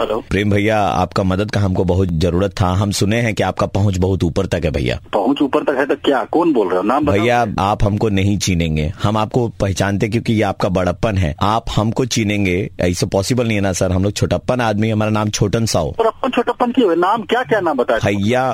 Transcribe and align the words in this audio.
प्रेम 0.00 0.50
भैया 0.50 0.78
आपका 0.78 1.22
मदद 1.22 1.50
का 1.50 1.60
हमको 1.60 1.84
बहुत 1.84 2.08
ज़रूरत 2.20 2.54
था। 2.60 2.66
हम 2.74 2.90
सुने 2.90 3.20
हैं 3.20 3.34
कि 3.34 3.42
आपका 3.42 3.66
पहुँच 3.68 3.98
बहुत 3.98 4.24
ऊपर 4.24 4.46
तक 4.46 4.64
है 4.64 4.70
भैया। 4.70 4.98
पहुँच 5.12 5.42
ऊपर 5.42 5.62
तक 5.62 5.76
है 5.78 5.86
तो 5.86 5.94
क्या? 6.04 6.22
कौन 6.24 6.52
बोल 6.52 6.68
रहे 6.68 6.76
हो? 6.76 6.82
नाम 6.82 7.06
भैया 7.06 7.40
आप 7.60 7.84
हमको 7.84 8.08
नहीं 8.08 8.36
चीनेंगे। 8.38 8.86
हम 9.02 9.16
आपको 9.16 9.46
पहचानते 9.60 10.08
क्योंकि 10.08 10.32
ये 10.32 10.42
आपका 10.42 10.68
बड़प्पन 10.70 11.18
है। 11.18 11.34
आप 11.42 11.64
हमको 11.76 12.04
चीनेंगे। 12.06 12.58
ऐसे 12.80 13.06
पॉसिबल 13.06 13.46
नहीं 13.46 13.56
है 13.56 13.62
ना 13.62 13.72
सर 13.72 13.92
हम 13.92 14.04
लोग 14.04 14.12
छोटप्पन 14.12 14.60
आदमी 14.60 14.90
हमारा 14.90 15.10
नाम 15.10 15.30
छोटन 15.30 15.66
साओ 15.66 15.92
छोटप्पन 15.92 16.30
छोटप्पन 16.30 16.70
की 16.70 16.94
नाम 16.96 17.22
क्या 17.22 17.42
क्या 17.42 17.60
नाम 17.60 17.76
बताया 17.76 18.00
भैया 18.04 18.44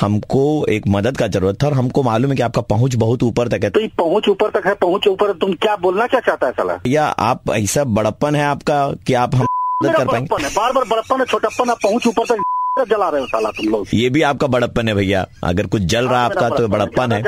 हमको 0.00 0.44
एक 0.68 0.86
मदद 0.88 1.16
का 1.16 1.26
ज़रूरत 1.26 1.62
था 1.62 1.66
और 1.66 1.72
हमको 1.72 2.02
मालूम 2.02 2.30
है 2.30 2.36
की 2.36 2.42
आपका 2.42 2.62
पहुँच 2.62 2.94
बहुत 2.96 3.22
ऊपर 3.22 3.48
तक 3.48 3.64
है। 3.64 3.70
तो 3.70 3.86
पहुँच 3.98 4.28
ऊपर 4.28 4.50
तक 4.50 4.66
है 4.66 4.74
पहुँच 4.74 5.08
ऊपर 5.08 5.32
तुम 5.32 5.52
क्या 5.52 5.76
बोलना 5.76 6.06
क्या 6.06 6.20
चाहता 6.20 6.46
है 6.46 6.52
सला? 6.52 6.74
भैया 6.74 7.06
आप 7.06 7.50
ऐसा 7.50 7.84
बड़प्पन 7.84 8.34
है 8.34 8.44
आपका 8.44 8.86
की 9.06 9.14
आप 9.14 9.34
हम 9.34 9.46
कर 9.80 10.04
पाएँगे? 10.06 10.48
बार 10.48 10.72
बार 10.72 10.84
बड़प्पन 10.84 11.20
है 11.20 11.26
छोटप्पन 11.26 11.68
है 11.68 11.74
पहुँच 11.82 12.06
ऊपर 12.06 12.24
तक 12.26 12.88
जला 12.88 13.08
रहे 13.08 13.20
हो 13.20 13.26
साला 13.26 13.50
तुम 13.50 13.68
लोग। 13.68 13.86
ये 13.94 14.08
भी 14.10 14.22
आपका 14.22 14.46
बड़प्पन 14.46 14.88
है 14.88 14.94
भैया। 14.94 15.26
अगर 15.44 15.66
कुछ 15.66 15.82
जल 15.84 16.08
रहा 16.08 16.20
है 16.20 16.24
आपका 16.26 16.48
तो 16.50 16.68
बड़प्पन 16.68 17.12
है। 17.12 17.22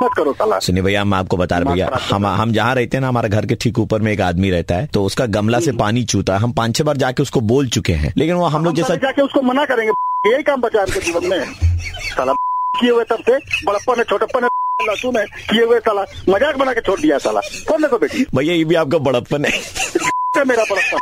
मत 0.00 0.10
करो 0.16 0.32
साला। 0.32 0.58
सुनिए 0.58 0.82
भैया 0.82 1.04
मैं 1.04 1.18
आपको 1.18 1.36
बता 1.36 1.58
रहा 1.58 1.72
भैया 1.72 1.90
हम 2.10 2.26
हम 2.26 2.52
जहाँ 2.52 2.74
रहते 2.74 2.96
हैं 2.96 3.00
ना 3.00 3.08
हमारे 3.08 3.28
घर 3.28 3.46
के 3.46 3.54
ठीक 3.54 3.78
ऊपर 3.78 4.00
में 4.00 4.12
एक 4.12 4.20
आदमी 4.20 4.50
रहता 4.50 4.74
है 4.74 4.86
तो 4.86 5.04
उसका 5.04 5.26
गमला 5.28 5.60
से 5.60 5.72
पानी 5.78 6.04
चूता 6.04 6.34
है। 6.34 6.40
हम 6.40 6.52
पाँच 6.52 6.76
छह 6.76 6.84
बार 6.84 6.96
जाके 6.96 7.22
उसको 7.22 7.40
बोल 7.52 7.68
चुके 7.68 7.92
हैं 7.94 8.12
लेकिन 8.16 8.34
वो 8.34 8.44
हम 8.46 8.64
लोग 8.64 8.72
हम 8.72 8.76
जैसा 8.76 8.94
जाके 8.96 9.22
उसको 9.22 9.42
मना 9.42 9.64
करेंगे। 9.64 9.92
यही 10.26 10.42
काम 10.42 10.60
बचा 10.60 10.82
इनके 10.82 11.00
जीवन 11.00 11.26
में। 11.26 11.44
साला 11.44 12.32
किए 12.74 12.90
हुए 12.90 13.04
तब 13.04 13.22
से 13.26 13.38
बड़प्पन 13.66 13.98
है 13.98 14.04
छोटप्पन 14.04 14.44
है 14.44 14.48
लहसुन 14.80 15.16
है 15.16 15.24
किए 15.50 15.64
हुए 15.64 15.78
साला। 15.80 16.04
मज़ाक 16.28 16.56
बना 16.56 16.72
के 16.72 16.80
छोड़ 16.80 17.00
दिया 17.00 17.18
साला। 17.18 17.40
कौन 17.68 17.82
देखो 17.82 17.98
बेटी? 17.98 18.24
भैया 18.34 18.54
ये 18.54 18.64
भी 18.64 18.74
आपका 18.76 18.98
बड़प्पन 19.00 19.44
है। 19.44 19.52
मेरा 20.46 20.64
बड़प्पन। 20.64 20.98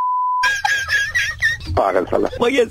पागल 1.79 2.05
साला। 2.05 2.29
भैया 2.43 2.65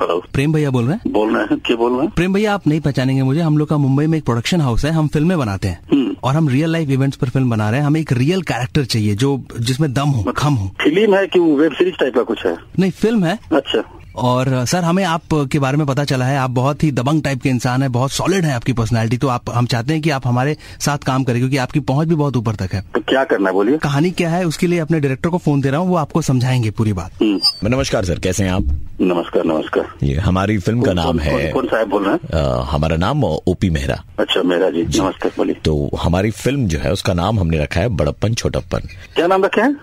हेलो 0.00 0.22
प्रेम 0.32 0.52
भैया 0.52 0.70
बोल 0.70 0.84
रहे 0.84 0.94
हैं? 0.94 1.12
बोल 1.12 1.34
रहे 1.36 1.44
हैं? 1.44 1.58
क्या 1.58 1.76
बोल 1.76 1.92
रहे 1.92 2.00
हैं? 2.00 2.10
प्रेम 2.10 2.32
भैया 2.34 2.54
आप 2.54 2.66
नहीं 2.66 2.80
पहचानेंगे 2.80 3.22
मुझे। 3.22 3.40
हम 3.40 3.58
लोग 3.58 3.68
का 3.68 3.76
मुंबई 3.76 4.06
में 4.06 4.18
एक 4.18 4.24
प्रोडक्शन 4.24 4.60
हाउस 4.60 4.84
है 4.84 4.90
हम 4.90 5.08
फ़िल्में 5.08 5.38
बनाते 5.38 5.68
हैं। 5.68 5.80
हम्म। 5.92 6.16
और 6.24 6.34
हम 6.34 6.48
रियल 6.48 6.72
लाइफ 6.72 6.90
इवेंट्स 6.90 7.16
पर 7.16 7.28
फ़िल्म 7.28 7.50
बना 7.50 7.70
रहे 7.70 7.80
हैं। 7.80 7.86
हमें 7.86 8.00
एक 8.00 8.12
रियल 8.12 8.42
कैरेक्टर 8.42 8.84
चाहिए 8.84 9.14
जो 9.14 9.42
जिसमें 9.58 9.92
दम 9.92 10.08
हो 10.08 10.32
खम 10.32 10.54
हो। 10.54 10.68
फ़िल्म 10.68 11.14
है 11.14 11.26
कि 11.26 11.38
वेब 11.38 11.72
सीरीज़ 11.72 11.94
टाइप 11.94 12.14
का 12.14 12.22
कुछ 12.22 12.46
है? 12.46 12.56
नहीं 12.78 12.90
फ़िल्म 12.90 13.24
है। 13.24 13.38
अच्छा। 13.52 13.84
और 14.16 14.64
सर 14.64 14.84
हमें 14.84 15.04
आप 15.04 15.22
के 15.34 15.58
बारे 15.58 15.76
में 15.76 15.86
पता 15.86 16.04
चला 16.04 16.24
है 16.24 16.38
आप 16.38 16.50
बहुत 16.50 16.84
ही 16.84 16.90
दबंग 16.92 17.22
टाइप 17.22 17.42
के 17.42 17.48
इंसान 17.48 17.82
है 17.82 17.88
बहुत 17.88 18.10
सॉलिड 18.10 18.44
है 18.44 18.54
आपकी 18.54 18.72
पर्सनैलिटी 18.72 19.16
तो 19.16 19.28
आप 19.28 19.42
हम 19.50 19.66
चाहते 19.66 19.92
हैं 19.92 20.02
कि 20.02 20.10
आप 20.10 20.26
हमारे 20.26 20.56
साथ 20.80 20.98
काम 20.98 21.24
करें 21.24 21.38
क्योंकि 21.38 21.56
आपकी 21.56 21.80
पहुँच 21.80 22.08
भी 22.08 22.14
बहुत 22.14 22.36
ऊपर 22.36 22.54
तक 22.54 22.70
है। 22.72 22.80
तो 22.80 23.00
क्या 23.00 23.24
करना 23.24 23.48
है 23.48 23.54
बोलिए। 23.54 23.78
कहानी 23.78 24.10
क्या 24.10 24.30
है 24.30 24.44
उसके 24.44 24.66
लिए 24.66 24.78
अपने 24.78 25.00
डायरेक्टर 25.00 25.28
को 25.28 25.38
फ़ोन 25.38 25.60
दे 25.60 25.70
रहा 25.70 25.80
हूँ 25.80 25.88
वो 25.88 25.96
आपको 25.96 26.22
समझाएँगे 26.22 26.70
पूरी 26.70 26.92
बात। 26.92 27.22
हम्म, 27.22 27.68
नमस्कार 27.68 28.04
सर 28.04 28.18
कैसे 28.18 28.44
हैं 28.44 28.52
आप? 28.52 28.62
नमस्कार 29.00 29.44
नमस्कार। 29.44 29.94
ये 30.02 30.16
हमारी 30.16 30.58
फ़िल्म 30.58 30.82
का 30.82 30.92
नाम 30.92 31.18
है 31.18 31.32
कौन- 31.32 31.52
कौन 31.52 31.66
साहब 31.66 31.88
बोल 31.88 32.04
रहे 32.04 32.14
हैं? 32.14 32.44
हमारा 32.62 32.96
नाम 32.96 33.24
ओपी 33.24 33.70
मेहरा 33.70 34.04
अच्छा 34.18 34.42
मेहरा 34.42 34.70
जी 34.70 34.82
नमस्ते 34.82 35.28
बोलिए। 35.28 35.54
तो 35.54 35.90
हमारी 36.02 36.30
फ़िल्म 36.30 36.66
जो 36.66 36.78
है 36.78 36.92
उसका 36.92 37.14
नाम 37.14 37.40
हमने 37.40 37.58
रखा 37.58 37.80
है 37.80 37.88
बड़प्पन 37.88 38.34
छोटप्पन। 38.34 38.78
क्या 39.16 39.26
नाम 39.26 39.44
रखे 39.44 39.60
हैं? 39.60 39.76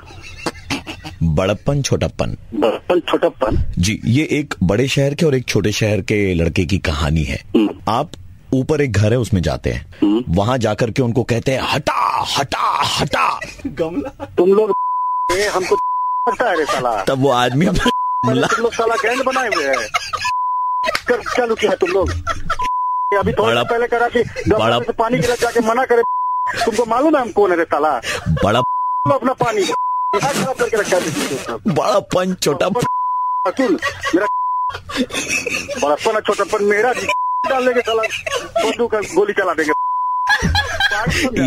बड़प्पन 1.23 1.81
छोटप्पन। 1.81 2.37
बड़प्पन 2.53 2.99
छोटप्पन। 2.99 3.73
जी 3.77 4.01
ये 4.05 4.27
एक 4.31 4.55
बड़े 4.63 4.87
शहर 4.87 5.13
के 5.13 5.25
और 5.25 5.35
एक 5.35 5.45
छोटे 5.45 5.71
शहर 5.71 6.01
के 6.01 6.33
लड़के 6.33 6.65
की 6.65 6.79
कहानी 6.79 7.23
है। 7.23 7.43
हम्म। 7.55 7.69
आप 7.89 8.11
ऊपर 8.53 8.81
एक 8.81 8.91
घर 8.91 9.11
है 9.11 9.19
उसमें 9.19 9.41
जाते 9.41 9.69
हैं। 9.69 9.95
वहाँ 10.29 10.57
जाकर 10.57 10.91
के 10.91 11.01
उनको 11.01 11.23
कहते 11.23 11.51
हैं 11.51 11.61
हटा 11.61 12.25
हटा 12.39 12.83
हटा। 12.83 13.39
गमला। 13.65 14.25
तुम 14.25 14.53
लोग 14.53 14.71
हमको 15.53 15.77
साला। 16.65 17.03
तब 17.03 17.21
वो 17.21 17.29
आदमी 17.29 17.65
तुम 17.65 18.35
लोग 18.35 18.73
साला 18.73 18.95
बनाए 19.23 19.47
हुए 19.47 19.65
हैं। 19.65 19.89
कर 21.07 21.21
चालू 21.21 21.55
किया 21.55 21.71
है 21.71 21.77
तुम 21.77 21.91
लोग। 21.91 22.11
अभी 23.19 23.33
थोड़ा 23.33 23.49
बड़ा- 23.49 23.69
पहले 23.69 23.87
करा 23.87 24.07
कि 24.07 24.23
बड़ा- 24.23 24.71
गमले 24.71 24.85
से 24.85 24.91
पानी 24.91 25.17
गिरा 25.17 25.35
जाके 25.35 25.59
मना 25.59 25.85
करे। 25.85 26.03
तुमको 26.65 26.85
मालूम 26.85 27.15
है 27.15 27.21
हम 27.21 27.31
कौन 27.31 27.51
है 27.51 27.57
रे 27.57 27.63
साला। 27.63 28.01
बड़ा 28.43 28.59
अपना 29.13 29.33
पानी 29.33 29.63
दिमाग 30.13 30.33
खराब 30.35 30.55
करके 30.59 30.77
रखा 30.77 30.97
है 30.97 31.01
तुम 31.03 31.13
लोग। 31.51 31.75
बड़प्पन 31.75 32.33
छोटा 32.43 32.65
अतुल 33.45 33.77
मेरा 34.15 34.27
बड़प्पन 35.83 36.15
है 36.15 36.21
छोटापन 36.21 36.63
मेरा 36.63 36.91
डाल 37.49 37.65
देंगे 37.65 37.81
साला 37.81 38.03
बंदूक 38.63 38.91
का 38.91 38.99
गोली 39.13 39.33
चला 39.33 39.53
देंगे। 39.53 39.73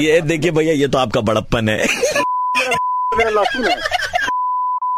ये 0.04 0.20
देखिए 0.22 0.50
भैया 0.50 0.72
ये 0.74 0.88
तो 0.88 0.98
आपका 0.98 1.20
बड़प्पन 1.30 1.68
है। 1.68 1.76
मेरा 3.18 3.30
लहसुन 3.30 3.64
है। 3.64 3.76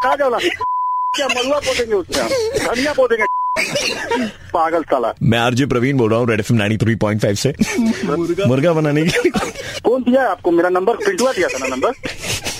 कहा 0.03 0.15
जाओ 0.15 0.29
ला 0.29 0.37
क्या 0.37 1.27
मलुआ 1.27 1.59
पोतेंगे 1.59 1.93
उसमें 1.93 2.27
धनिया 2.67 2.93
पोतेंगे 2.93 3.25
पागल 4.53 4.83
साला। 4.83 5.13
मैं 5.21 5.39
आरजे 5.39 5.65
प्रवीण 5.65 5.97
बोल 5.97 6.09
रहा 6.11 6.19
हूँ 6.19 6.27
Red 6.29 6.39
FM 6.39 6.53
nine 6.53 6.77
three 6.77 6.95
point 7.03 7.21
five 7.21 7.35
से। 7.35 7.53
मुर्गा। 8.47 8.73
बनाने 8.73 9.01
के 9.03 9.07
लिए। 9.19 9.31
कौन 9.83 10.03
दिया 10.03 10.27
आपको? 10.29 10.51
मेरा 10.51 10.69
नंबर 10.69 10.95
पिंटुआ 11.05 11.31
दिया 11.33 11.47
था 11.47 11.57
ना 11.57 11.67
नंबर 11.75 11.91